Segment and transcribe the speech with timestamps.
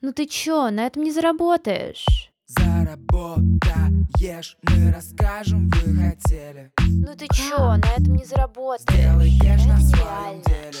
[0.00, 2.30] Ну ты чё, на этом не заработаешь.
[2.46, 8.86] Заработаешь, мы расскажем, вы хотели Ну ты чё, на этом не заработаешь.
[8.88, 10.78] Сделаешь Это на своем деле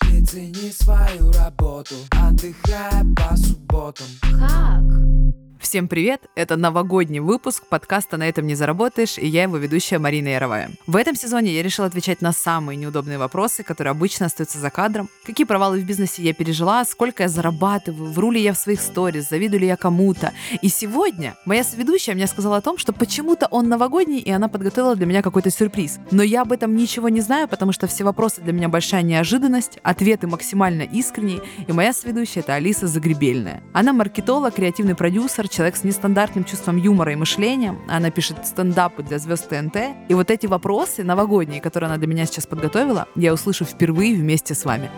[0.00, 4.99] Ты цени свою работу Отдыхая по субботам Как?
[5.60, 6.22] Всем привет!
[6.36, 10.70] Это новогодний выпуск подкаста «На этом не заработаешь» и я его ведущая Марина Яровая.
[10.86, 15.10] В этом сезоне я решила отвечать на самые неудобные вопросы, которые обычно остаются за кадром.
[15.26, 19.28] Какие провалы в бизнесе я пережила, сколько я зарабатываю, вру ли я в своих сторис,
[19.28, 20.32] завидую ли я кому-то.
[20.62, 24.96] И сегодня моя соведущая мне сказала о том, что почему-то он новогодний, и она подготовила
[24.96, 25.98] для меня какой-то сюрприз.
[26.10, 29.78] Но я об этом ничего не знаю, потому что все вопросы для меня большая неожиданность,
[29.82, 33.62] ответы максимально искренние, и моя соведущая— это Алиса Загребельная.
[33.74, 37.76] Она маркетолог, креативный продюсер, человек с нестандартным чувством юмора и мышления.
[37.88, 39.76] Она пишет стендапы для звезд ТНТ.
[40.08, 44.54] И вот эти вопросы новогодние, которые она для меня сейчас подготовила, я услышу впервые вместе
[44.54, 44.90] с вами.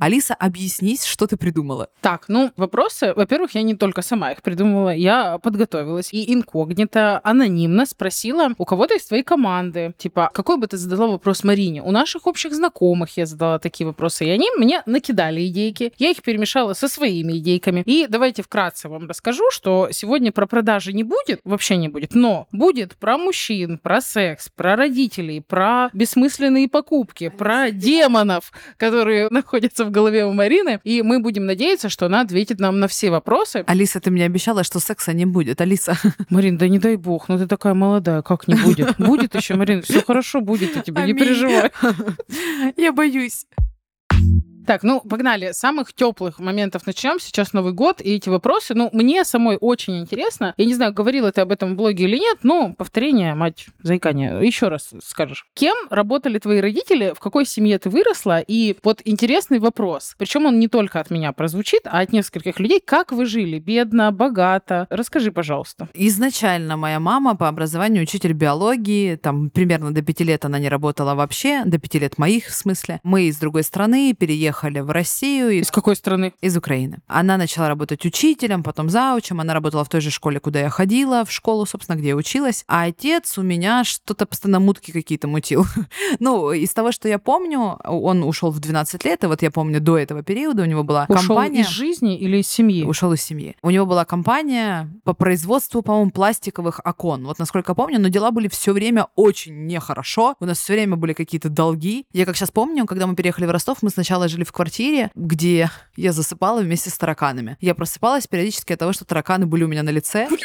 [0.00, 1.88] Алиса, объяснись, что ты придумала.
[2.00, 7.86] Так, ну, вопросы, во-первых, я не только сама их придумала, я подготовилась и инкогнито, анонимно
[7.86, 11.82] спросила у кого-то из твоей команды, типа, какой бы ты задала вопрос Марине?
[11.82, 16.22] У наших общих знакомых я задала такие вопросы, и они мне накидали идейки, я их
[16.22, 17.82] перемешала со своими идейками.
[17.86, 22.46] И давайте вкратце вам расскажу, что сегодня про продажи не будет, вообще не будет, но
[22.52, 29.90] будет про мужчин, про секс, про родителей, про бессмысленные покупки, про демонов, которые находятся в
[29.90, 33.64] голове у Марины, и мы будем надеяться, что она ответит нам на все вопросы.
[33.66, 35.60] Алиса, ты мне обещала, что секса не будет.
[35.60, 35.96] Алиса,
[36.30, 38.96] Марин, да не дай бог, ну ты такая молодая, как не будет?
[38.98, 41.70] Будет еще, Марин, все хорошо будет у тебя, не переживай.
[42.76, 43.46] я боюсь.
[44.66, 45.52] Так, ну, погнали.
[45.52, 47.20] Самых теплых моментов начнем.
[47.20, 50.54] Сейчас Новый год, и эти вопросы, ну, мне самой очень интересно.
[50.56, 54.44] Я не знаю, говорила ты об этом в блоге или нет, но повторение, мать, заикание.
[54.44, 55.46] Еще раз скажешь.
[55.54, 58.40] Кем работали твои родители, в какой семье ты выросла?
[58.40, 60.16] И вот интересный вопрос.
[60.18, 62.82] Причем он не только от меня прозвучит, а от нескольких людей.
[62.84, 63.60] Как вы жили?
[63.60, 64.88] Бедно, богато?
[64.90, 65.88] Расскажи, пожалуйста.
[65.94, 71.14] Изначально моя мама по образованию учитель биологии, там примерно до пяти лет она не работала
[71.14, 72.98] вообще, до пяти лет моих в смысле.
[73.04, 76.32] Мы из другой страны переехали в Россию из, какой страны?
[76.40, 76.98] из Украины.
[77.06, 81.24] Она начала работать учителем, потом заучем, она работала в той же школе, куда я ходила,
[81.24, 82.64] в школу, собственно, где я училась.
[82.68, 85.66] А отец у меня что-то постоянно мутки какие-то мутил.
[86.18, 89.80] ну, из того, что я помню, он ушел в 12 лет, и вот я помню,
[89.80, 91.60] до этого периода у него была Ушел компания...
[91.60, 92.84] из жизни или из семьи?
[92.84, 93.56] ушел из семьи.
[93.62, 97.26] У него была компания по производству, по-моему, пластиковых окон.
[97.26, 100.34] Вот насколько помню, но дела были все время очень нехорошо.
[100.40, 102.06] У нас все время были какие-то долги.
[102.12, 105.70] Я как сейчас помню, когда мы переехали в Ростов, мы сначала жили в квартире, где
[105.96, 107.56] я засыпала вместе с тараканами.
[107.60, 110.28] Я просыпалась периодически от того, что тараканы были у меня на лице.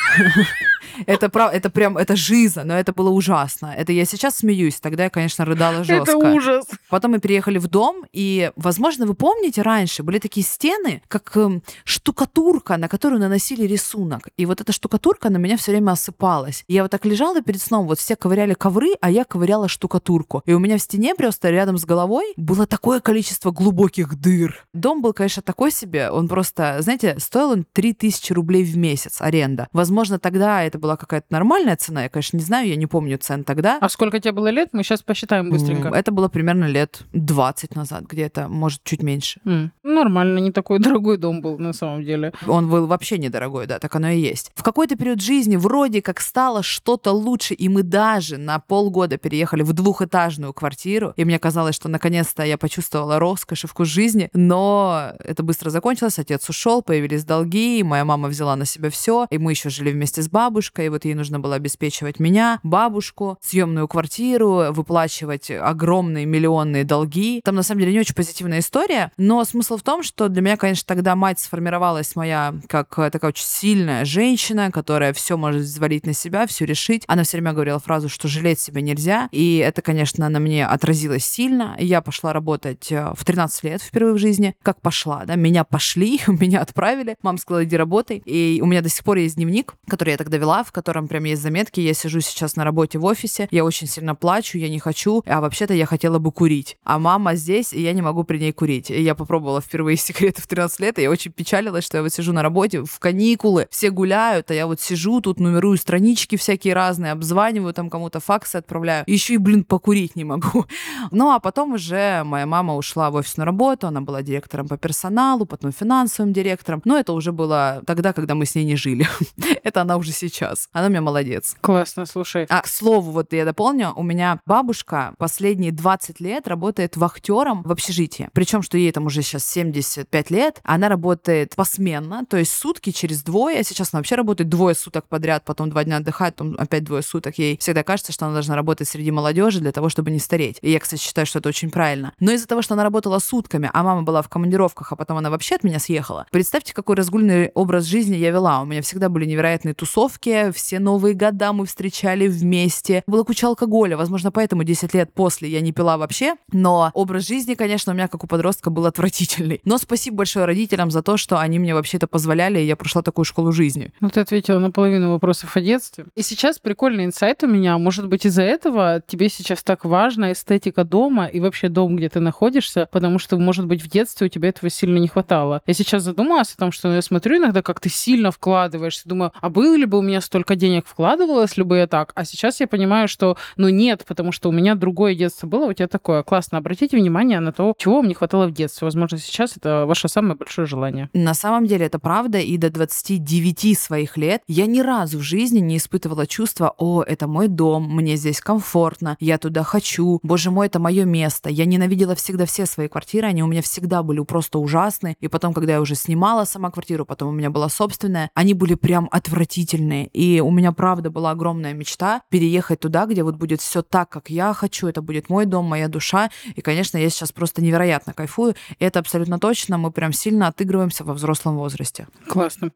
[1.05, 1.53] Это, прав...
[1.53, 3.73] это прям, это жиза, но это было ужасно.
[3.77, 6.11] Это я сейчас смеюсь, тогда я, конечно, рыдала жестко.
[6.11, 6.65] Это ужас.
[6.89, 11.63] Потом мы переехали в дом, и, возможно, вы помните, раньше были такие стены, как эм,
[11.85, 14.27] штукатурка, на которую наносили рисунок.
[14.37, 16.65] И вот эта штукатурка на меня все время осыпалась.
[16.67, 20.43] И я вот так лежала перед сном, вот все ковыряли ковры, а я ковыряла штукатурку.
[20.45, 24.65] И у меня в стене просто рядом с головой было такое количество глубоких дыр.
[24.73, 26.09] Дом был, конечно, такой себе.
[26.09, 29.67] Он просто, знаете, стоил он 3000 рублей в месяц аренда.
[29.73, 32.03] Возможно, тогда это была какая-то нормальная цена.
[32.03, 33.77] Я, конечно, не знаю, я не помню цен тогда.
[33.81, 34.69] А сколько тебе было лет?
[34.73, 35.89] Мы сейчас посчитаем быстренько.
[35.89, 39.39] М, Это было примерно лет 20 назад, где-то, может, чуть меньше.
[39.45, 42.33] М, Нормально, не такой дорогой дом был на самом деле.
[42.47, 44.51] Он был вообще недорогой, да, так оно и есть.
[44.55, 49.63] В какой-то период жизни вроде как стало что-то лучше, и мы даже на полгода переехали
[49.63, 55.13] в двухэтажную квартиру, и мне казалось, что наконец-то я почувствовала роскошь и вкус жизни, но
[55.19, 59.37] это быстро закончилось, отец ушел, появились долги, и моя мама взяла на себя все, и
[59.37, 63.87] мы еще жили вместе с бабушкой, и вот ей нужно было обеспечивать меня, бабушку, съемную
[63.87, 67.41] квартиру, выплачивать огромные миллионные долги.
[67.43, 70.57] Там на самом деле не очень позитивная история, но смысл в том, что для меня,
[70.57, 76.13] конечно, тогда мать сформировалась моя как такая очень сильная женщина, которая все может взвалить на
[76.13, 77.03] себя, все решить.
[77.07, 81.25] Она все время говорила фразу, что жалеть себя нельзя, и это, конечно, на мне отразилось
[81.25, 81.75] сильно.
[81.79, 84.55] Я пошла работать э, в 13 лет впервые в жизни.
[84.61, 85.35] Как пошла, да?
[85.35, 87.15] Меня пошли, меня отправили.
[87.21, 88.21] Мама сказала, иди работай.
[88.25, 91.23] И у меня до сих пор есть дневник, который я тогда вела, в котором прям
[91.25, 91.79] есть заметки.
[91.79, 95.41] Я сижу сейчас на работе в офисе, я очень сильно плачу, я не хочу, а
[95.41, 96.77] вообще-то я хотела бы курить.
[96.83, 98.89] А мама здесь, и я не могу при ней курить.
[98.91, 102.13] И я попробовала впервые секреты в 13 лет, и я очень печалилась, что я вот
[102.13, 106.73] сижу на работе в каникулы, все гуляют, а я вот сижу тут, нумерую странички всякие
[106.73, 109.03] разные, обзваниваю, там кому-то факсы отправляю.
[109.07, 110.65] Еще и, блин, покурить не могу.
[111.11, 113.50] Ну, а потом уже моя мама ушла в офисную работу,
[113.81, 116.81] она была директором по персоналу, потом финансовым директором.
[116.85, 119.07] Но это уже было тогда, когда мы с ней не жили.
[119.63, 120.69] это она уже сейчас.
[120.71, 121.55] Она у меня молодец.
[121.61, 122.45] Классно, слушай.
[122.49, 127.71] А, к слову, вот я дополню, у меня бабушка последние 20 лет работает вахтером в
[127.71, 128.29] общежитии.
[128.33, 133.23] Причем, что ей там уже сейчас 75 лет, она работает посменно, то есть сутки через
[133.23, 133.63] двое.
[133.63, 137.37] Сейчас она вообще работает двое суток подряд, потом два дня отдыхает, потом опять двое суток.
[137.37, 140.57] Ей всегда кажется, что она должна работать среди молодежи для того, чтобы не стареть.
[140.61, 142.13] И я, кстати, считаю, что это очень правильно.
[142.19, 145.31] Но из-за того, что она работала сутками, а мама была в командировках, а потом она
[145.31, 148.61] вообще от меня съехала, представьте, какой разгульный образ жизни я вела.
[148.61, 153.03] У меня всегда были невероятные тусовки, все новые года мы встречали вместе.
[153.07, 156.35] Была куча алкоголя, возможно, поэтому 10 лет после я не пила вообще.
[156.51, 159.59] Но образ жизни, конечно, у меня, как у подростка, был отвратительный.
[159.65, 163.01] Но спасибо большое родителям за то, что они мне вообще это позволяли, и я прошла
[163.01, 163.91] такую школу жизни.
[164.01, 166.05] Ну, ты ответила на половину вопросов о детстве.
[166.15, 167.77] И сейчас прикольный инсайт у меня.
[167.79, 172.19] Может быть, из-за этого тебе сейчас так важна эстетика дома и вообще дом, где ты
[172.19, 175.61] находишься, потому что, может быть, в детстве у тебя этого сильно не хватало.
[175.65, 179.07] Я сейчас задумалась о том, что я смотрю иногда, как ты сильно вкладываешься.
[179.07, 182.11] Думаю, а было ли бы у меня столько денег вкладывалось ли бы я так?
[182.15, 185.73] А сейчас я понимаю, что, ну, нет, потому что у меня другое детство было, у
[185.73, 186.23] тебя такое.
[186.23, 186.57] Классно.
[186.57, 188.85] Обратите внимание на то, чего вам не хватало в детстве.
[188.85, 191.09] Возможно, сейчас это ваше самое большое желание.
[191.13, 195.59] На самом деле это правда, и до 29 своих лет я ни разу в жизни
[195.59, 200.67] не испытывала чувства, о, это мой дом, мне здесь комфортно, я туда хочу, боже мой,
[200.67, 201.49] это мое место.
[201.49, 205.15] Я ненавидела всегда все свои квартиры, они у меня всегда были просто ужасные.
[205.19, 208.75] И потом, когда я уже снимала сама квартиру, потом у меня была собственная, они были
[208.75, 210.07] прям отвратительные.
[210.07, 214.29] И у меня, правда, была огромная мечта переехать туда, где вот будет все так, как
[214.29, 216.29] я хочу, это будет мой дом, моя душа.
[216.55, 218.55] И, конечно, я сейчас просто невероятно кайфую.
[218.79, 222.07] И это абсолютно точно, мы прям сильно отыгрываемся во взрослом возрасте.
[222.27, 222.71] Классно.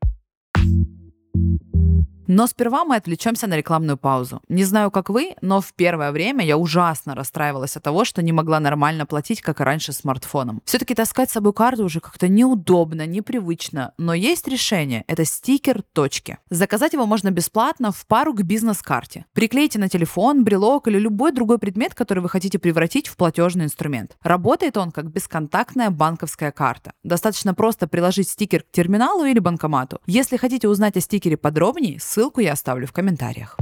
[2.28, 4.42] Но сперва мы отвлечемся на рекламную паузу.
[4.50, 8.32] Не знаю, как вы, но в первое время я ужасно расстраивалась от того, что не
[8.32, 10.62] могла нормально платить, как и раньше, смартфоном.
[10.66, 13.94] Все-таки таскать с собой карту уже как-то неудобно, непривычно.
[13.98, 15.04] Но есть решение.
[15.08, 16.40] Это стикер точки.
[16.50, 19.26] Заказать его можно бесплатно в пару к бизнес-карте.
[19.34, 24.18] Приклейте на телефон, брелок или любой другой предмет, который вы хотите превратить в платежный инструмент.
[24.22, 26.94] Работает он как бесконтактная банковская карта.
[27.04, 30.00] Достаточно просто приложить стикер к терминалу или банкомату.
[30.08, 33.58] Если хотите узнать о стикере подробнее, ссылку я оставлю в комментариях.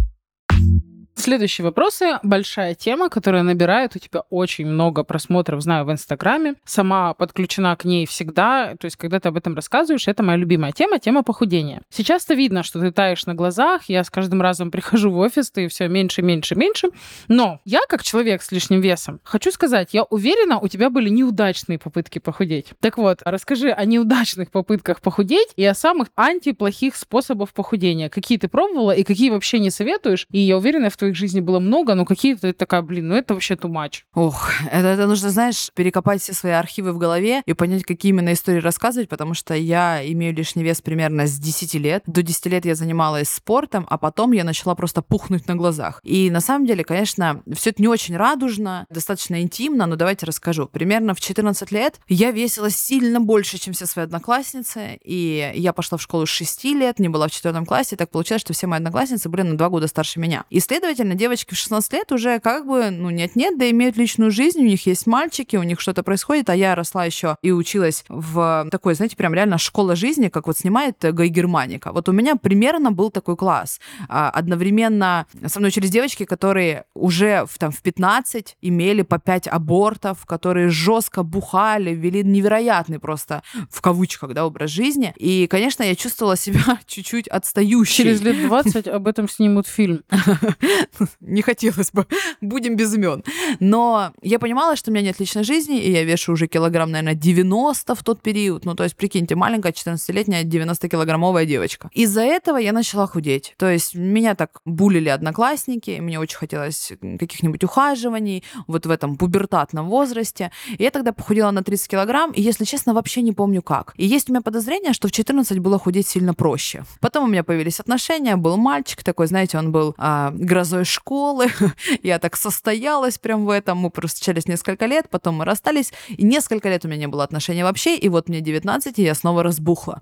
[1.24, 2.20] Следующие вопросы.
[2.22, 6.56] Большая тема, которая набирает у тебя очень много просмотров, знаю, в Инстаграме.
[6.66, 8.76] Сама подключена к ней всегда.
[8.78, 11.82] То есть, когда ты об этом рассказываешь, это моя любимая тема, тема похудения.
[11.90, 13.84] Сейчас-то видно, что ты таешь на глазах.
[13.88, 16.90] Я с каждым разом прихожу в офис, ты все меньше, меньше, меньше.
[17.30, 21.80] Но я, как человек с лишним весом, хочу сказать, я уверена, у тебя были неудачные
[21.80, 22.74] попытки похудеть.
[22.82, 28.10] Так вот, расскажи о неудачных попытках похудеть и о самых антиплохих способах похудения.
[28.10, 30.28] Какие ты пробовала и какие вообще не советуешь.
[30.30, 33.34] И я уверена, в твоих жизни было много, но какие-то ты такая, блин, ну это
[33.34, 34.02] вообще much.
[34.14, 38.34] Ох, это, это нужно, знаешь, перекопать все свои архивы в голове и понять, какие именно
[38.34, 42.04] истории рассказывать, потому что я имею лишний вес примерно с 10 лет.
[42.06, 46.00] До 10 лет я занималась спортом, а потом я начала просто пухнуть на глазах.
[46.04, 50.68] И на самом деле, конечно, все это не очень радужно, достаточно интимно, но давайте расскажу.
[50.68, 55.98] Примерно в 14 лет я весила сильно больше, чем все свои одноклассницы, и я пошла
[55.98, 58.78] в школу с 6 лет, не была в четвертом классе, так получилось, что все мои
[58.78, 60.46] одноклассницы были на 2 года старше меня.
[60.50, 64.60] И, следовательно, девочки в 16 лет уже как бы, ну, нет-нет, да имеют личную жизнь,
[64.60, 68.68] у них есть мальчики, у них что-то происходит, а я росла еще и училась в
[68.72, 71.92] такой, знаете, прям реально школа жизни, как вот снимает Гай Германика.
[71.92, 73.80] Вот у меня примерно был такой класс.
[74.10, 79.48] А, Одновременно со мной учились девочки, которые уже в, там, в 15 имели по 5
[79.48, 85.14] абортов, которые жестко бухали, вели невероятный просто, в кавычках, да, образ жизни.
[85.18, 88.04] И, конечно, я чувствовала себя чуть-чуть отстающей.
[88.04, 90.04] Через лет 20 об этом снимут фильм.
[91.22, 92.08] Не хотелось бы.
[92.42, 93.24] Будем без имен.
[93.60, 97.16] Но я понимала, что у меня нет личной жизни, и я вешу уже килограмм, наверное,
[97.16, 98.66] 90 в тот период.
[98.66, 101.90] Ну, то есть, прикиньте, маленькая 14-летняя 90-килограммовая девочка.
[101.94, 103.56] Из-за этого я начала худеть.
[103.58, 109.90] То есть, меня так булили одноклассники, мне очень хотелось каких-нибудь ухаживаний вот в этом пубертатном
[109.90, 110.52] возрасте.
[110.78, 113.94] И я тогда похудела на 30 килограмм, и, если честно, вообще не помню как.
[113.98, 116.86] И есть у меня подозрение, что в 14 было худеть сильно проще.
[117.00, 121.48] Потом у меня появились отношения, был мальчик такой, знаете, он был а, грозой одной школы.
[122.04, 123.78] я так состоялась прям в этом.
[123.78, 125.94] Мы встречались несколько лет, потом мы расстались.
[126.10, 127.98] И несколько лет у меня не было отношений вообще.
[127.98, 130.02] И вот мне 19, и я снова разбухла.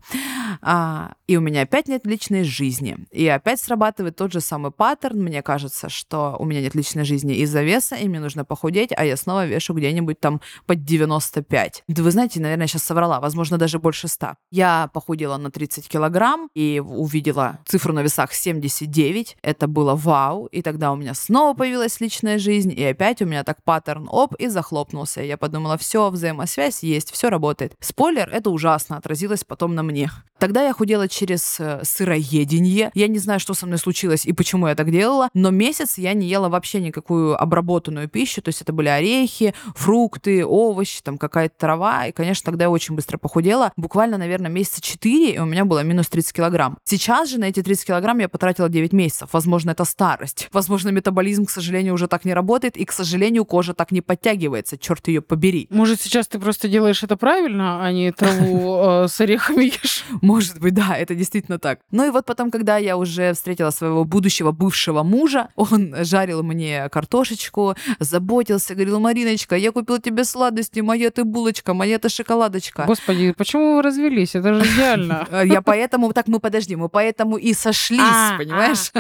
[0.62, 2.98] А, и у меня опять нет личной жизни.
[3.12, 5.22] И опять срабатывает тот же самый паттерн.
[5.22, 9.06] Мне кажется, что у меня нет личной жизни из-за веса, и мне нужно похудеть, а
[9.06, 11.84] я снова вешу где-нибудь там под 95.
[11.88, 14.36] Да вы знаете, наверное, я сейчас соврала, возможно, даже больше 100.
[14.52, 19.38] Я похудела на 30 килограмм и увидела цифру на весах 79.
[19.42, 20.48] Это было вау.
[20.48, 24.36] И тогда у меня снова появилась личная жизнь, и опять у меня так паттерн оп,
[24.36, 25.22] и захлопнулся.
[25.22, 27.74] Я подумала, все, взаимосвязь есть, все работает.
[27.82, 30.10] Спойлер, это ужасно отразилось потом на мне.
[30.40, 32.90] Тогда я худела через э, сыроедение.
[32.94, 36.14] Я не знаю, что со мной случилось и почему я так делала, но месяц я
[36.14, 41.56] не ела вообще никакую обработанную пищу, то есть это были орехи, фрукты, овощи, там какая-то
[41.58, 43.74] трава, и, конечно, тогда я очень быстро похудела.
[43.76, 46.78] Буквально, наверное, месяца 4, и у меня было минус 30 килограмм.
[46.86, 49.30] Сейчас же на эти 30 килограмм я потратила 9 месяцев.
[49.34, 50.48] Возможно, это старость.
[50.52, 54.78] Возможно, метаболизм, к сожалению, уже так не работает, и, к сожалению, кожа так не подтягивается.
[54.78, 55.68] Черт ее побери.
[55.70, 60.04] Может, сейчас ты просто делаешь это правильно, а не траву э, с орехами ешь?
[60.22, 61.80] Может быть, да, это действительно так.
[61.92, 66.90] Ну и вот потом, когда я уже встретила своего будущего бывшего мужа, он жарил мне
[66.90, 72.84] картошечку, заботился, говорил, Мариночка, я купил тебе сладости, моя ты булочка, моя ты шоколадочка.
[72.88, 74.36] Господи, почему вы развелись?
[74.36, 75.28] Это же идеально.
[75.46, 78.92] Я поэтому, так мы подожди, мы поэтому и сошлись, А, понимаешь?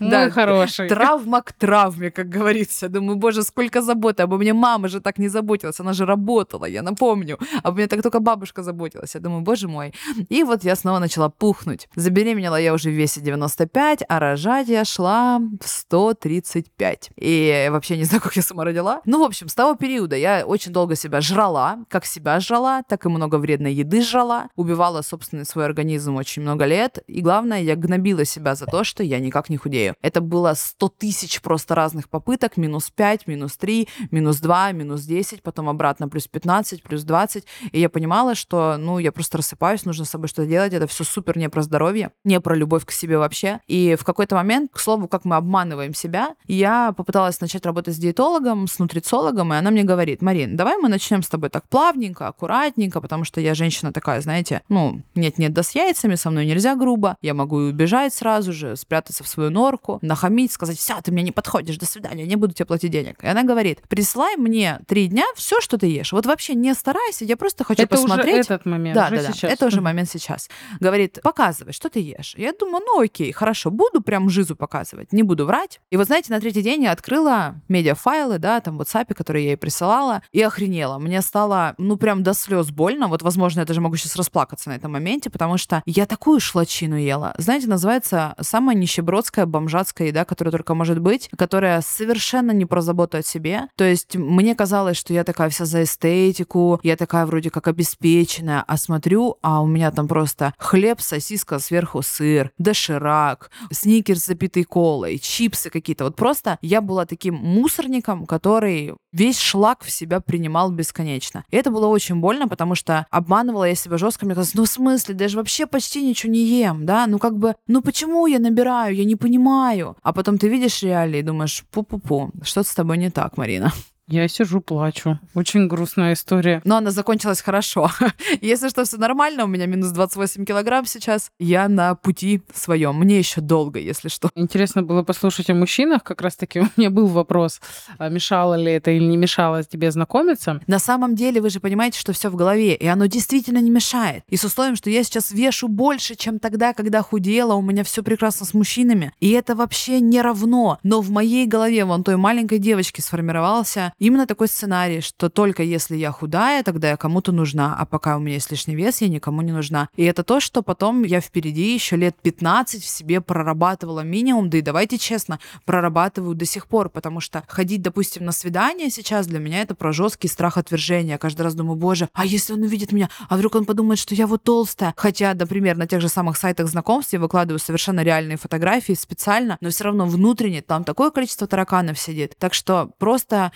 [0.00, 0.88] Мой хороший.
[0.92, 2.88] Травма к травме, как говорится.
[2.88, 4.24] Думаю, боже, сколько заботы.
[4.24, 7.38] Обо мне мама же так не заботилась, она же работала, я напомню.
[7.62, 9.14] Обо мне так только бабушка заботилась.
[9.14, 9.94] Я думаю, боже мой.
[10.28, 11.88] И вот я снова начала пухнуть.
[11.96, 17.10] Забеременела я уже в весе 95, а рожать я шла в 135.
[17.16, 19.00] И вообще не знаю, как я сама родила.
[19.06, 23.06] Ну, в общем, с того периода я очень долго себя жрала, как себя жрала, так
[23.06, 26.98] и много вредной еды жрала, убивала собственный свой организм очень много лет.
[27.06, 29.94] И главное, я гнобила себя за то, что я никак не худею.
[30.02, 35.42] Это было 100 тысяч просто разных попыток, минус 5, минус 3, минус 2, минус 10,
[35.42, 37.44] потом обратно плюс 15, плюс 20.
[37.72, 41.04] И я понимала, что, ну, я просто рассыпаюсь, нужно с собой что-то делать, это все
[41.04, 43.60] супер не про здоровье, не про любовь к себе вообще.
[43.66, 47.98] И в какой-то момент, к слову, как мы обманываем себя, я попыталась начать работать с
[47.98, 52.28] диетологом, с нутрициологом, и она мне говорит, Марин, давай мы начнем с тобой так плавненько,
[52.28, 56.74] аккуратненько, потому что я женщина такая, знаете, ну, нет-нет, да с яйцами, со мной нельзя
[56.74, 61.12] грубо, я могу и убежать сразу же, спрятаться в свою норку, нахамить, сказать, все, ты
[61.12, 63.22] мне не подходишь, до свидания, не буду тебе платить денег.
[63.22, 66.12] И она говорит, присылай мне три дня все, что ты ешь.
[66.12, 68.46] Вот вообще не старайся, я просто хочу Это уже посмотреть.
[68.46, 69.32] этот момент, Да, уже да, да.
[69.32, 69.52] сейчас.
[69.52, 70.48] Это уже момент сейчас.
[70.80, 72.34] Говорит, показывай, что ты ешь.
[72.36, 75.80] Я думаю, ну окей, хорошо, буду прям жизу показывать, не буду врать.
[75.90, 79.50] И вот знаете, на третий день я открыла медиафайлы, да, там в WhatsApp, которые я
[79.52, 80.98] ей присылала, и охренела.
[80.98, 83.08] Мне стало, ну прям до слез больно.
[83.08, 86.96] Вот, возможно, я даже могу сейчас расплакаться на этом моменте, потому что я такую шлачину
[86.96, 87.34] ела.
[87.38, 93.18] Знаете, называется самая нищебродская бомжатская еда, которая только может быть, которая совершенно не про заботу
[93.18, 93.66] о себе.
[93.76, 98.62] То есть мне казалось, что я такая вся за эстетику, я такая вроде как обеспеченная,
[98.64, 105.18] а смотрю, а у меня там просто хлеб, сосиска, сверху сыр, доширак, сникерс запитый колой,
[105.18, 106.04] чипсы какие-то.
[106.04, 111.44] Вот просто я была таким мусорником, который весь шлак в себя принимал бесконечно.
[111.50, 114.24] И это было очень больно, потому что обманывала я себя жестко.
[114.24, 117.06] Мне казалось, ну в смысле, да я же вообще почти ничего не ем, да?
[117.06, 119.96] Ну как бы, ну почему я набираю, я не понимаю.
[120.02, 123.72] А потом ты видишь реалии и думаешь, пу-пу-пу, что-то с тобой не так, Марина.
[124.12, 125.18] Я сижу, плачу.
[125.34, 126.60] Очень грустная история.
[126.66, 127.90] Но она закончилась хорошо.
[128.42, 131.30] Если что, все нормально, у меня минус 28 килограмм сейчас.
[131.38, 132.96] Я на пути своем.
[132.96, 134.28] Мне еще долго, если что.
[134.34, 136.04] Интересно было послушать о мужчинах.
[136.04, 137.62] Как раз-таки у меня был вопрос,
[137.96, 140.60] а мешало ли это или не мешало тебе знакомиться.
[140.66, 144.24] На самом деле, вы же понимаете, что все в голове, и оно действительно не мешает.
[144.28, 148.02] И с условием, что я сейчас вешу больше, чем тогда, когда худела, у меня все
[148.02, 149.14] прекрасно с мужчинами.
[149.20, 150.78] И это вообще не равно.
[150.82, 155.96] Но в моей голове, вон той маленькой девочки сформировался именно такой сценарий, что только если
[155.96, 159.42] я худая, тогда я кому-то нужна, а пока у меня есть лишний вес, я никому
[159.42, 159.88] не нужна.
[159.94, 164.58] И это то, что потом я впереди еще лет 15 в себе прорабатывала минимум, да
[164.58, 169.38] и давайте честно, прорабатываю до сих пор, потому что ходить, допустим, на свидание сейчас для
[169.38, 171.12] меня это про жесткий страх отвержения.
[171.12, 174.16] Я каждый раз думаю, боже, а если он увидит меня, а вдруг он подумает, что
[174.16, 174.94] я вот толстая?
[174.96, 179.70] Хотя, например, на тех же самых сайтах знакомств я выкладываю совершенно реальные фотографии специально, но
[179.70, 182.34] все равно внутренне там такое количество тараканов сидит.
[182.40, 183.52] Так что просто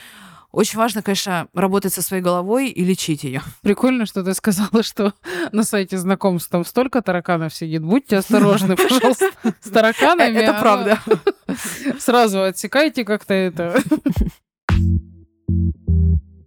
[0.57, 3.43] очень важно, конечно, работать со своей головой и лечить ее.
[3.63, 5.13] Прикольно, что ты сказала, что
[5.53, 7.83] на сайте знакомств там столько тараканов сидит.
[7.83, 10.39] Будьте осторожны, пожалуйста, с тараканами.
[10.39, 10.99] Это а правда.
[11.99, 13.83] Сразу отсекайте как-то это.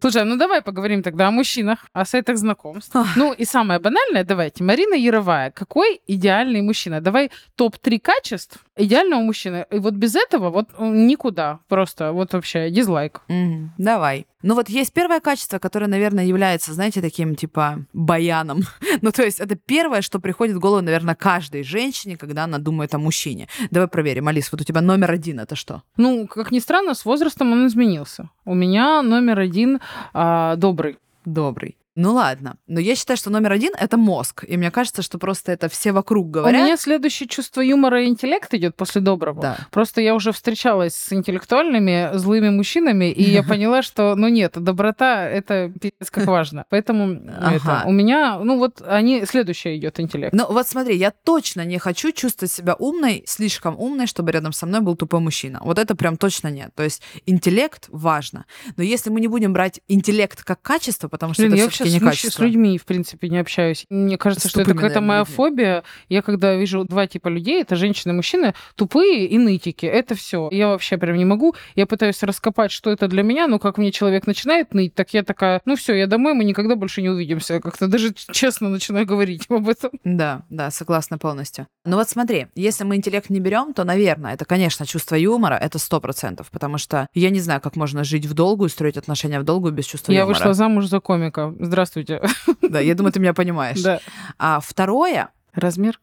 [0.01, 2.95] Слушай, ну давай поговорим тогда о мужчинах, о сайтах знакомств.
[2.95, 3.07] Ах.
[3.15, 4.63] Ну и самое банальное, давайте.
[4.63, 5.51] Марина Яровая.
[5.51, 7.01] Какой идеальный мужчина?
[7.01, 9.65] Давай топ-3 качеств идеального мужчины.
[9.71, 11.59] И вот без этого вот никуда.
[11.67, 13.21] Просто вот вообще дизлайк.
[13.27, 14.25] Мгм, Давай.
[14.41, 18.61] Ну вот есть первое качество, которое, наверное, является, знаете, таким типа баяном.
[19.01, 22.95] ну то есть это первое, что приходит в голову, наверное, каждой женщине, когда она думает
[22.95, 23.47] о мужчине.
[23.69, 24.27] Давай проверим.
[24.27, 25.83] Алис, вот у тебя номер один это что?
[25.97, 28.29] Ну, как ни странно, с возрастом он изменился.
[28.45, 29.79] У меня номер один
[30.13, 30.97] а, добрый.
[31.25, 31.75] Добрый.
[31.99, 32.55] Ну ладно.
[32.65, 34.45] Но я считаю, что номер один— это мозг.
[34.47, 36.63] И мне кажется, что просто это все вокруг У говорят.
[36.63, 39.41] меня следующее чувство юмора и интеллект идет после доброго.
[39.41, 39.57] Да.
[39.69, 45.27] Просто я уже встречалась с интеллектуальными злыми мужчинами, и я поняла, что, ну нет, доброта—
[45.29, 46.63] это пиздец как важно.
[46.69, 47.19] Поэтому
[47.53, 50.33] это, у меня, ну вот они, следующее идет интеллект.
[50.33, 54.65] Ну вот смотри, я точно не хочу чувствовать себя умной, слишком умной, чтобы рядом со
[54.65, 55.59] мной был тупой мужчина.
[55.63, 56.71] Вот это прям точно нет.
[56.75, 58.45] То есть интеллект важно.
[58.77, 62.05] Но если мы не будем брать интеллект как качество, потому что Блин, это я вообще
[62.05, 62.41] не качество.
[62.43, 63.85] с людьми, в принципе, не общаюсь.
[63.89, 65.35] Мне кажется, С что это какая-то моя людьми.
[65.35, 65.83] фобия.
[66.09, 69.85] Я когда вижу два типа людей, это женщины и мужчины, тупые и нытики.
[69.85, 70.49] Это все.
[70.51, 71.55] Я вообще прям не могу.
[71.75, 75.23] Я пытаюсь раскопать, что это для меня, но как мне человек начинает ныть, так я
[75.23, 77.59] такая, ну все, я домой, мы никогда больше не увидимся.
[77.59, 79.91] Как-то даже честно начинаю говорить об этом.
[80.03, 81.67] Да, да, согласна полностью.
[81.85, 85.79] Ну вот смотри, если мы интеллект не берем, то, наверное, это, конечно, чувство юмора, это
[85.79, 89.39] сто процентов, потому что я не знаю, как можно жить в долгу и строить отношения
[89.39, 90.35] в долгу без чувства Я юмора.
[90.37, 91.53] вышла замуж за комика.
[91.69, 92.19] Здравствуйте.
[92.63, 93.81] Да, я думаю, ты меня понимаешь.
[93.83, 93.99] Да.
[94.37, 95.99] А второе, Размер?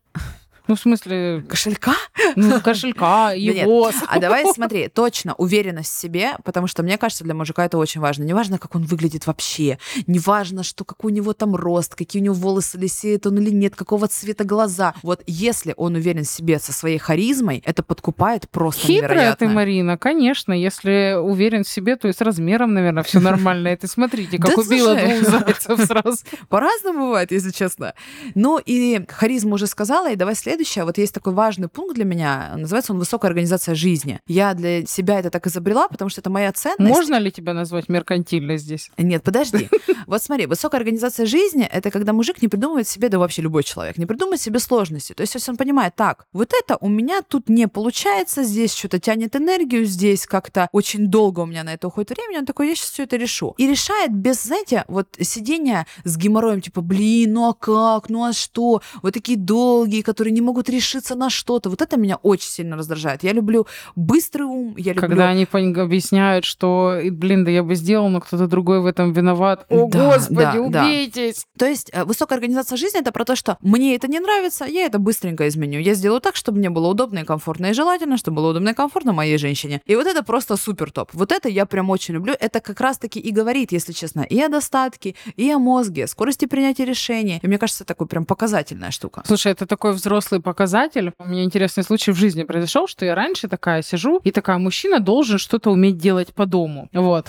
[0.68, 1.94] Ну, в смысле, кошелька?
[2.37, 3.90] ну, кошелька, его.
[4.08, 8.00] А давай смотри, точно, уверенность в себе, потому что мне кажется, для мужика это очень
[8.00, 8.25] важно.
[8.25, 12.20] Не важно, как он выглядит вообще, не важно, что какой у него там рост, какие
[12.23, 14.94] у него волосы, лисеет он или нет, какого цвета глаза.
[15.02, 19.46] Вот если он уверен в себе со своей харизмой, это подкупает просто Хитрая невероятно.
[19.46, 20.52] ты, Марина, конечно.
[20.52, 23.68] Если уверен в себе, то и с размером, наверное, все нормально.
[23.68, 26.18] Это смотрите, как убила двух зайцев сразу.
[26.49, 27.94] По-разному бывает, если честно.
[28.35, 30.84] Ну и харизму уже сказала, и давай следующее.
[30.84, 34.20] Вот есть такой важный пункт для меня, называется он высокая организация жизни.
[34.26, 36.90] Я для себя это так изобрела, потому что это моя ценность.
[36.90, 38.90] Можно ли тебя назвать меркантильной здесь?
[38.96, 39.68] Нет, подожди.
[40.06, 43.98] Вот смотри, высокая организация жизни— это когда мужик не придумывает себе, да вообще любой человек,
[43.98, 45.14] не придумывает себе сложности.
[45.14, 49.00] То есть если он понимает, так, вот это у меня тут не получается, здесь что-то
[49.00, 52.76] тянет энергию, здесь как-то очень долго у меня на это уходит времени, он такой, я
[52.76, 53.54] сейчас все это решу.
[53.58, 58.32] И решает без, знаете, вот сидения с геморроем, типа, блин, ну а как, ну а
[58.32, 58.82] что?
[59.02, 61.68] Вот такие долгие, которые не могут решиться на что-то.
[61.68, 63.22] Вот это меня очень сильно раздражает.
[63.22, 65.08] Я люблю быстрый ум, я люблю...
[65.08, 69.12] Когда они объясняют, что, «И, блин, да я бы сделал, но кто-то другой в этом
[69.12, 69.66] виноват.
[69.68, 70.84] О, Да, господи, да, да.
[70.84, 71.46] убейтесь!
[71.58, 74.86] То есть э, высокая организация жизни это про то, что мне это не нравится, я
[74.86, 75.80] это быстренько изменю.
[75.80, 78.74] Я сделаю так, чтобы мне было удобно и комфортно, и желательно, чтобы было удобно и
[78.74, 79.80] комфортно моей женщине.
[79.86, 81.10] И вот это просто супер топ.
[81.12, 82.34] Вот это я прям очень люблю.
[82.38, 86.84] Это как раз-таки и говорит, если честно, и о достатке, и о мозге, скорости принятия
[86.84, 87.40] решений.
[87.42, 89.22] И мне кажется, это такой прям показательная штука.
[89.26, 91.12] Слушай, это такой взрослый показатель.
[91.18, 95.00] У меня интересный случай в жизни произошел, что я раньше такая сижу, и такая, мужчина
[95.00, 96.88] должен что-то уметь делать по дому.
[96.92, 97.26] Вот.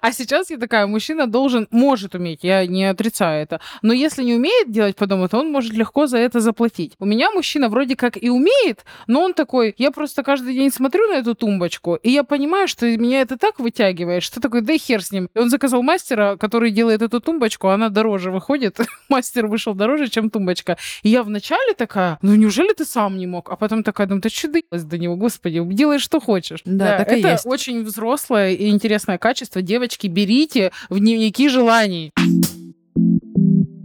[0.00, 3.60] А сейчас я такая, мужчина должен, может уметь, я не отрицаю это.
[3.82, 6.94] Но если не умеет делать по дому, то он может легко за это заплатить.
[6.98, 11.08] У меня мужчина вроде как и умеет, но он такой, я просто каждый день смотрю
[11.08, 15.02] на эту тумбочку, и я понимаю, что меня это так вытягивает, что такой, да хер
[15.02, 15.28] с ним.
[15.34, 18.78] И он заказал мастера, который делает эту тумбочку, она дороже выходит.
[19.08, 20.76] Мастер вышел дороже, чем тумбочка.
[21.02, 23.50] И я вначале такая, ну неужели ты сам не мог?
[23.50, 26.60] А потом такая, думаю, ты что доелась до него, господи, делай, что хочешь.
[26.64, 27.46] Да, так и это есть.
[27.46, 29.62] очень взрослое и интересное качество.
[29.62, 32.12] Девочки, берите в дневники желаний.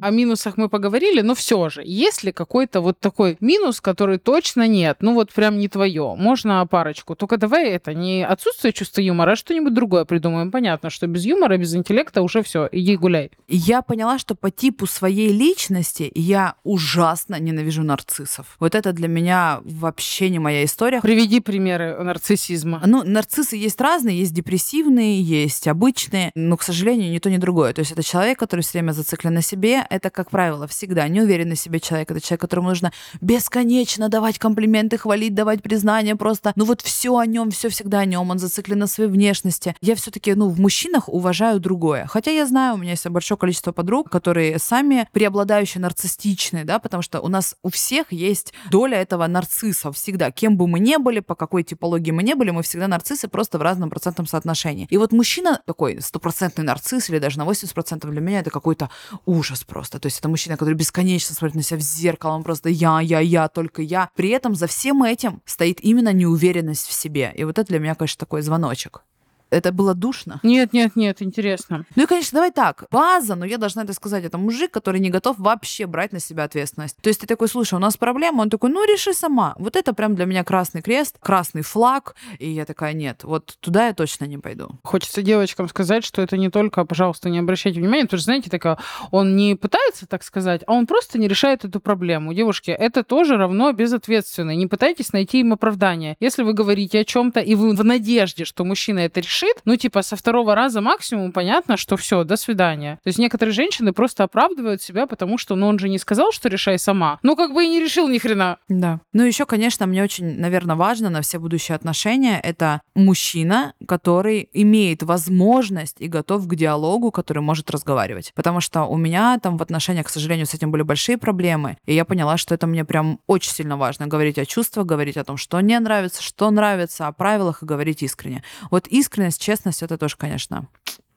[0.01, 4.67] О минусах мы поговорили, но все же, есть ли какой-то вот такой минус, который точно
[4.67, 9.31] нет, ну вот прям не твое, можно парочку, только давай это не отсутствие чувства юмора,
[9.31, 10.51] а что-нибудь другое придумаем.
[10.51, 13.31] Понятно, что без юмора, без интеллекта уже все, иди гуляй.
[13.47, 18.55] Я поняла, что по типу своей личности я ужасно ненавижу нарциссов.
[18.59, 21.01] Вот это для меня вообще не моя история.
[21.01, 22.81] Приведи примеры нарциссизма.
[22.85, 27.73] Ну, нарциссы есть разные, есть депрессивные, есть обычные, но, к сожалению, ни то, ни другое.
[27.73, 31.55] То есть это человек, который все время зациклен на себе, это, как правило, всегда неуверенный
[31.55, 36.65] в себе человек, это человек, которому нужно бесконечно давать комплименты, хвалить, давать признания, просто, ну
[36.65, 39.75] вот все о нем, все всегда о нем, он зациклен на своей внешности.
[39.81, 42.05] Я все-таки, ну, в мужчинах уважаю другое.
[42.07, 47.03] Хотя я знаю, у меня есть большое количество подруг, которые сами преобладающие нарциссичные, да, потому
[47.03, 50.31] что у нас у всех есть доля этого нарцисса всегда.
[50.31, 53.57] Кем бы мы ни были, по какой типологии мы не были, мы всегда нарциссы просто
[53.57, 54.87] в разном процентном соотношении.
[54.89, 58.89] И вот мужчина такой стопроцентный нарцисс или даже на 80% для меня это какой-то
[59.25, 59.76] ужас просто.
[59.83, 63.19] То есть это мужчина, который бесконечно смотрит на себя в зеркало, он просто я, я,
[63.19, 64.09] я, только я.
[64.15, 67.33] При этом за всем этим стоит именно неуверенность в себе.
[67.35, 69.03] И вот это для меня, конечно, такой звоночек.
[69.49, 70.39] Это было душно.
[70.43, 71.85] Нет, нет, нет, интересно.
[71.95, 72.85] Ну и, конечно, давай так.
[72.91, 76.43] База, но я должна это сказать, это мужик, который не готов вообще брать на себя
[76.43, 76.97] ответственность.
[77.01, 79.55] То есть ты такой, слушай, у нас проблема, он такой, ну реши сама.
[79.57, 82.15] Вот это прям для меня красный крест, красный флаг.
[82.39, 84.69] И я такая, нет, вот туда я точно не пойду.
[84.83, 88.77] Хочется девочкам сказать, что это не только, пожалуйста, не обращайте внимания, потому что, знаете, такая,
[89.11, 92.33] он не пытается так сказать, а он просто не решает эту проблему.
[92.33, 94.55] Девушки, это тоже равно безответственно.
[94.55, 96.17] Не пытайтесь найти им оправдание.
[96.19, 100.01] Если вы говорите о чем-то, и вы в надежде, что мужчина это решит, ну, типа,
[100.01, 102.99] со второго раза максимум понятно, что все, до свидания.
[103.03, 106.49] То есть некоторые женщины просто оправдывают себя, потому что, ну, он же не сказал, что
[106.49, 107.19] решай сама.
[107.23, 108.57] Ну, как бы и не решил ни хрена.
[108.69, 108.99] Да.
[109.13, 115.03] Ну, еще, конечно, мне очень, наверное, важно на все будущие отношения это мужчина, который имеет
[115.03, 118.31] возможность и готов к диалогу, который может разговаривать.
[118.35, 121.93] Потому что у меня там в отношениях, к сожалению, с этим были большие проблемы, и
[121.93, 125.37] я поняла, что это мне прям очень сильно важно говорить о чувствах, говорить о том,
[125.37, 128.43] что не нравится, что нравится, о правилах и говорить искренне.
[128.71, 128.87] Вот
[129.27, 130.67] искренность, честность, это тоже, конечно,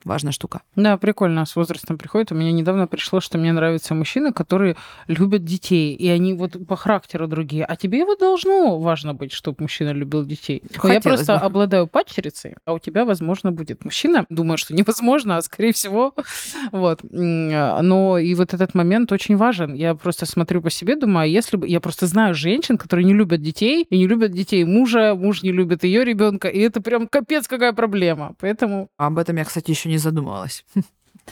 [0.05, 0.63] важная штука.
[0.77, 2.33] Да, прикольно, с возрастом приходит.
[2.33, 6.77] У меня недавно пришло, что мне нравятся мужчины, которые любят детей, и они вот по
[6.77, 7.65] характеру другие.
[7.65, 10.63] А тебе вот должно важно быть, чтобы мужчина любил детей.
[10.83, 11.41] Но я просто бы.
[11.41, 14.27] обладаю падчерицей, а у тебя, возможно, будет мужчина.
[14.29, 16.15] Думаю, что невозможно, а скорее всего.
[16.73, 17.01] Вот.
[17.05, 17.49] М,
[17.87, 19.75] Но и вот этот момент очень важен.
[19.75, 21.69] Я просто смотрю по себе, думаю, а если бы...
[21.69, 25.53] Я просто знаю женщин, которые не любят детей, и не любят детей мужа, муж не
[25.53, 28.35] любит ее ребенка, и это прям капец какая проблема.
[28.39, 30.65] Поэтому Об этом я, кстати, еще не задумывалась.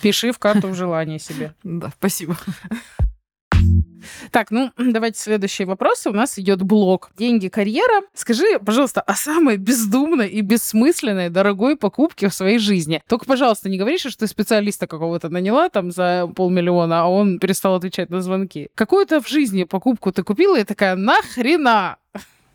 [0.01, 0.75] пиши в карту в
[1.19, 1.55] себе.
[1.65, 2.37] Да, спасибо.
[4.31, 6.11] Так, ну давайте следующие вопросы.
[6.11, 8.03] У нас идет блок «Деньги, карьера».
[8.15, 13.03] Скажи, пожалуйста, о самой бездумной и бессмысленной дорогой покупке в своей жизни.
[13.09, 17.75] Только, пожалуйста, не говори, что ты специалиста какого-то наняла там за полмиллиона, а он перестал
[17.75, 18.69] отвечать на звонки.
[18.75, 21.97] Какую-то в жизни покупку ты купила и такая «Нахрена?»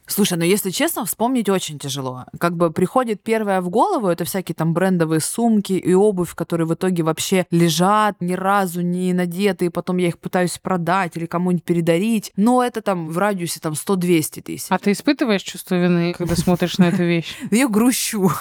[0.05, 2.25] Слушай, ну если честно, вспомнить очень тяжело.
[2.39, 6.73] Как бы приходит первое в голову, это всякие там брендовые сумки и обувь, которые в
[6.73, 11.63] итоге вообще лежат, ни разу не надеты, и потом я их пытаюсь продать или кому-нибудь
[11.63, 12.31] передарить.
[12.35, 14.65] Но это там в радиусе там 100-200 тысяч.
[14.69, 17.37] А ты испытываешь чувство вины, когда смотришь на эту вещь?
[17.51, 18.31] Я грущу.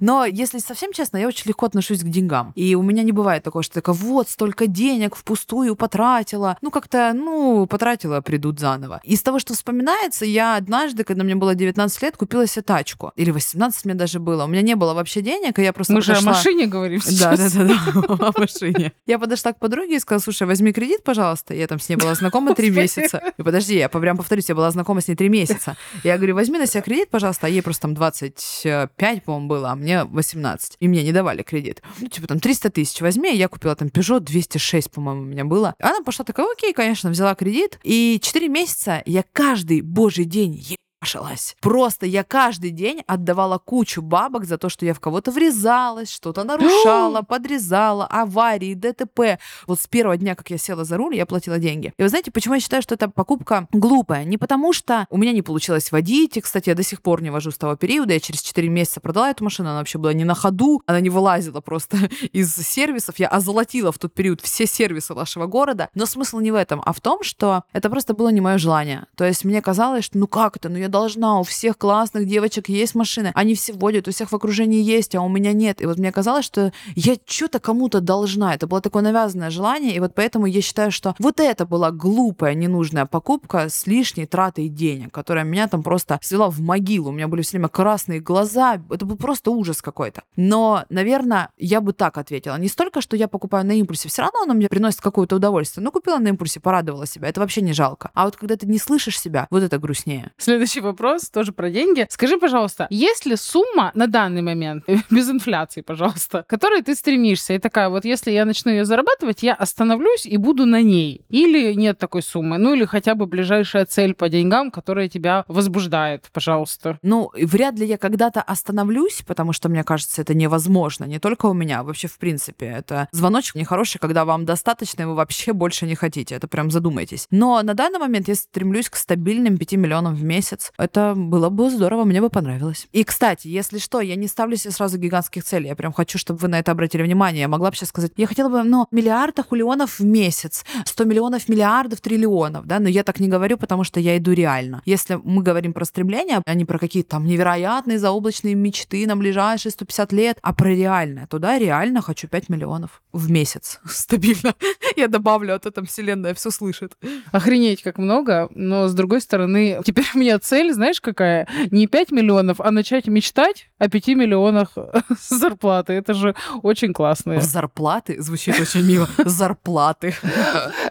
[0.00, 2.52] Но если совсем честно, я очень легко отношусь к деньгам.
[2.54, 6.58] И у меня не бывает такого, что такая, вот, столько денег впустую потратила.
[6.60, 9.00] Ну, как-то, ну, потратила, придут заново.
[9.02, 13.12] Из того, что вспоминается, я однажды, когда мне было 19 лет, купила себе тачку.
[13.16, 14.44] Или 18 мне даже было.
[14.44, 17.00] У меня не было вообще денег, и я просто Мы же о подошла- машине говорим
[17.04, 17.52] да, сейчас.
[17.54, 18.92] да, да, да, о машине.
[19.06, 21.54] Я подошла к подруге и сказала, слушай, возьми кредит, пожалуйста.
[21.54, 23.22] Я там с ней была знакома три месяца.
[23.38, 25.76] И подожди, я прям повторюсь, я была знакома с ней три месяца.
[26.04, 29.74] Я говорю, возьми на себя кредит, пожалуйста, а ей просто там 25, по-моему, было, а
[29.76, 30.76] мне 18.
[30.80, 31.82] И мне не давали кредит.
[32.00, 35.74] Ну, типа там 300 тысяч возьми, я купила там Peugeot 206, по-моему, у меня было.
[35.80, 37.78] Она пошла такая, окей, конечно, взяла кредит.
[37.82, 41.56] И 4 месяца я каждый божий день ебашилась.
[41.60, 46.44] Просто я каждый день отдавала кучу бабок за то, что я в кого-то врезалась, что-то
[46.44, 49.38] нарушала, подрезала, аварии, ДТП.
[49.66, 51.92] Вот с первого дня, как я села за руль, я платила деньги.
[51.96, 54.24] И вы знаете, почему я считаю, что эта покупка глупая?
[54.24, 56.36] Не потому, что у меня не получилось водить.
[56.36, 58.12] И, кстати, я до сих пор не вожу с того периода.
[58.12, 59.70] Я через 4 месяца продала эту машину.
[59.70, 60.82] Она вообще была не на ходу.
[60.86, 61.96] Она не вылазила просто
[62.32, 63.18] из сервисов.
[63.18, 65.88] Я озолотила в тот период все сервисы нашего города.
[65.94, 69.06] Но смысл не в этом, а в том, что это просто было не мое желание.
[69.16, 70.68] То есть мне казалось, что ну как это?
[70.68, 71.40] Ну я должна.
[71.40, 73.30] У всех классных девочек есть машины.
[73.34, 75.82] Они все водят, у всех в окружении есть, а у меня нет.
[75.82, 78.54] И вот мне казалось, что я что-то кому-то должна.
[78.54, 79.94] Это было такое навязанное желание.
[79.94, 84.68] И вот поэтому я считаю, что вот это была глупая, ненужная покупка с лишней тратой
[84.68, 87.10] денег, которая меня там просто свела в могилу.
[87.10, 88.80] У меня были все время красные глаза.
[88.90, 90.22] Это был просто ужас какой-то.
[90.36, 92.56] Но, наверное, я бы так ответила.
[92.58, 94.08] Не столько, что я покупаю на импульсе.
[94.08, 95.84] Все равно оно мне приносит какое-то удовольствие.
[95.84, 97.28] Ну, купила на импульсе, порадовала себя.
[97.28, 98.10] Это вообще не жалко.
[98.14, 100.30] А вот когда ты не слышишь себя, вот это грустнее.
[100.38, 102.06] Следующий вопрос тоже про деньги.
[102.10, 107.54] Скажи, пожалуйста, есть ли сумма на данный момент, без инфляции, пожалуйста, к которой ты стремишься?
[107.54, 111.24] И такая, вот если я начну ее зарабатывать, я остановлюсь и буду на ней.
[111.28, 112.58] Или нет такой суммы?
[112.58, 116.98] Ну или хотя бы ближайшая цель по деньгам, которая тебя возбуждает, пожалуйста.
[117.02, 121.04] Ну, вряд ли я когда-то остановлюсь, потому что, мне кажется, это невозможно.
[121.04, 122.66] Не только у меня, вообще в принципе.
[122.66, 126.34] Это звоночек нехороший, когда вам достаточно, и вы вообще больше не хотите.
[126.34, 127.26] Это прям задумайтесь.
[127.30, 130.65] Но на данный момент я стремлюсь к стабильным 5 миллионам в месяц.
[130.78, 132.88] Это было бы здорово, мне бы понравилось.
[132.92, 135.68] И, кстати, если что, я не ставлю себе сразу гигантских целей.
[135.68, 137.42] Я прям хочу, чтобы вы на это обратили внимание.
[137.42, 141.48] Я могла бы сейчас сказать, я хотела бы, ну, миллиард ахулионов в месяц, 100 миллионов,
[141.48, 144.82] миллиардов, триллионов, да, но я так не говорю, потому что я иду реально.
[144.84, 149.72] Если мы говорим про стремления, а не про какие-то там невероятные заоблачные мечты на ближайшие
[149.72, 153.80] 150 лет, а про реальное, то да, реально хочу 5 миллионов в месяц.
[153.86, 154.54] Стабильно.
[154.96, 156.96] Я добавлю, а то там вселенная все слышит.
[157.32, 161.46] Охренеть, как много, но с другой стороны, теперь у меня цель цель, знаешь, какая?
[161.70, 164.70] Не 5 миллионов, а начать мечтать о 5 миллионах
[165.28, 165.92] зарплаты.
[165.92, 167.42] Это же очень классно.
[167.42, 168.22] Зарплаты?
[168.22, 169.06] Звучит очень мило.
[169.18, 170.14] Зарплаты.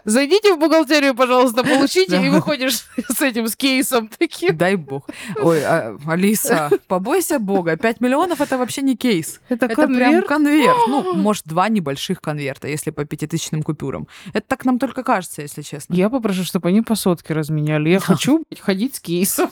[0.04, 4.56] Зайдите в бухгалтерию, пожалуйста, получите, и выходишь с этим, с кейсом таким.
[4.56, 5.08] Дай бог.
[5.42, 7.76] Ой, а, Алиса, побойся бога.
[7.76, 9.40] 5 миллионов это вообще не кейс.
[9.48, 10.28] Это, Это прям конверт.
[10.28, 10.76] конверт.
[10.86, 14.06] Ну, может, два небольших конверта, если по пятитысячным купюрам.
[14.32, 15.94] Это так нам только кажется, если честно.
[15.94, 17.88] Я попрошу, чтобы они по сотке разменяли.
[17.90, 19.50] Я хочу ходить с кейсом.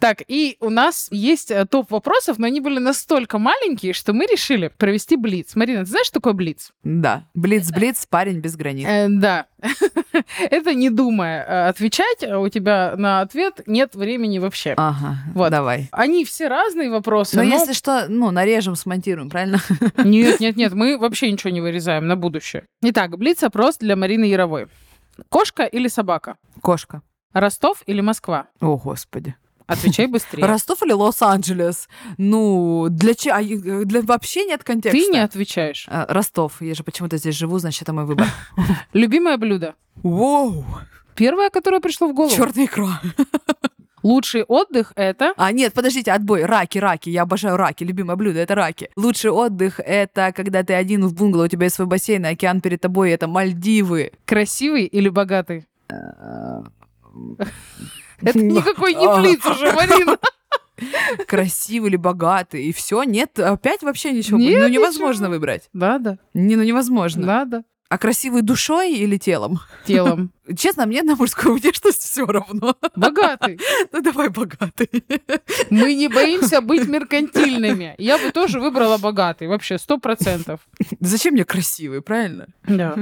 [0.00, 4.26] Так, и у нас есть э, топ вопросов, но они были настолько маленькие, что мы
[4.26, 5.54] решили провести блиц.
[5.56, 6.72] Марина, ты знаешь, что такое блиц?
[6.82, 7.24] Да.
[7.34, 8.86] Блиц-блиц, парень без границ.
[8.88, 9.46] Э, да.
[10.50, 14.74] Это не думая э, отвечать, у тебя на ответ нет времени вообще.
[14.76, 15.50] Ага, Вот.
[15.50, 15.88] давай.
[15.92, 17.36] Они все разные вопросы.
[17.36, 19.60] Но но- если что, ну, нарежем, смонтируем, правильно?
[19.96, 22.64] Нет, нет, нет, мы вообще ничего не вырезаем на будущее.
[22.82, 24.66] Итак, блиц-опрос для Марины Яровой.
[25.28, 26.36] Кошка или собака?
[26.62, 27.02] Кошка.
[27.32, 28.46] Ростов или Москва?
[28.60, 29.34] О, господи.
[29.66, 30.44] Отвечай быстрее.
[30.44, 31.88] Ростов или Лос-Анджелес?
[32.18, 33.84] Ну, для чего?
[33.84, 34.98] Для вообще нет контекста.
[34.98, 35.86] Ты не отвечаешь.
[35.88, 36.60] А, Ростов.
[36.60, 38.26] Я же почему-то здесь живу, значит, это мой выбор.
[38.92, 39.74] Любимое блюдо.
[39.96, 40.64] Воу!
[41.14, 42.34] Первое, которое пришло в голову.
[42.34, 43.00] Черная икра.
[44.04, 45.32] Лучший отдых это...
[45.36, 46.44] А, нет, подождите, отбой.
[46.44, 47.08] Раки, раки.
[47.08, 47.84] Я обожаю раки.
[47.84, 48.90] Любимое блюдо— это раки.
[48.96, 52.60] Лучший отдых— это когда ты один в бунгало, у тебя есть свой бассейн, а океан
[52.60, 54.12] перед тобой— это Мальдивы.
[54.26, 55.66] Красивый или богатый?
[58.20, 60.18] Это никакой не блиц уже, Марина.
[61.26, 62.64] Красивый или богатый.
[62.64, 64.38] И все, нет, опять вообще ничего.
[64.38, 65.34] Нет, ну, невозможно ничего.
[65.34, 65.68] выбрать.
[65.72, 67.26] Надо, Не, ну невозможно.
[67.26, 67.64] надо.
[67.94, 69.60] А красивый душой или телом?
[69.86, 70.32] Телом.
[70.58, 72.76] Честно, мне на мужскую внешность все равно.
[72.96, 73.60] Богатый.
[73.92, 74.90] Ну давай богатый.
[75.70, 77.94] Мы не боимся быть меркантильными.
[77.98, 79.46] Я бы тоже выбрала богатый.
[79.46, 80.58] Вообще, сто процентов.
[80.98, 82.48] Зачем мне красивый, правильно?
[82.64, 82.96] Да.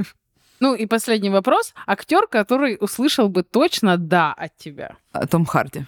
[0.59, 1.73] Ну и последний вопрос.
[1.87, 4.97] Актер, который услышал бы точно «да» от тебя.
[5.31, 5.87] Том Харди.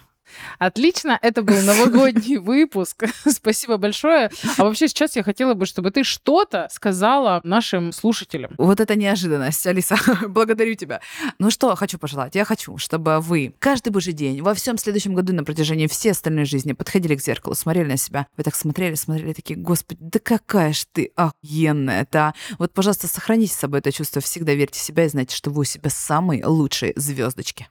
[0.58, 3.04] Отлично, это был новогодний выпуск.
[3.26, 4.30] Спасибо большое.
[4.56, 8.52] А вообще сейчас я хотела бы, чтобы ты что-то сказала нашим слушателям.
[8.58, 9.96] Вот это неожиданность, Алиса.
[10.28, 11.00] Благодарю тебя.
[11.38, 12.34] Ну что хочу пожелать?
[12.34, 16.44] Я хочу, чтобы вы каждый божий день, во всем следующем году на протяжении всей остальной
[16.44, 18.26] жизни подходили к зеркалу, смотрели на себя.
[18.36, 22.34] Вы так смотрели, смотрели, такие, господи, да какая ж ты охуенная-то.
[22.58, 24.20] Вот, пожалуйста, сохраните с собой это чувство.
[24.20, 27.68] Всегда верьте в себя и знайте, что вы у себя самые лучшие звездочки.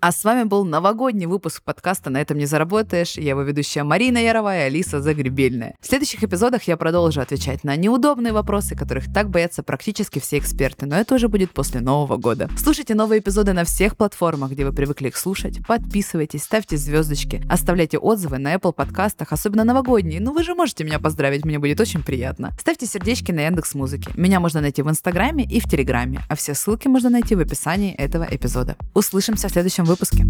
[0.00, 3.16] А с вами был новогодний выпуск подкаста «На этом не заработаешь».
[3.16, 5.74] Я его ведущая Марина Ярова и Алиса Загребельная.
[5.80, 10.86] В следующих эпизодах я продолжу отвечать на неудобные вопросы, которых так боятся практически все эксперты,
[10.86, 12.48] но это уже будет после Нового года.
[12.56, 15.66] Слушайте новые эпизоды на всех платформах, где вы привыкли их слушать.
[15.66, 20.20] Подписывайтесь, ставьте звездочки, оставляйте отзывы на Apple подкастах, особенно новогодние.
[20.20, 22.52] Ну вы же можете меня поздравить, мне будет очень приятно.
[22.60, 24.12] Ставьте сердечки на Яндекс Музыке.
[24.14, 27.94] Меня можно найти в Инстаграме и в Телеграме, а все ссылки можно найти в описании
[27.94, 28.76] этого эпизода.
[28.94, 30.24] Услышимся в следующем выпуске.